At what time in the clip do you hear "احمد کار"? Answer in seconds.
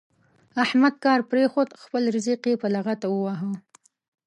0.63-1.19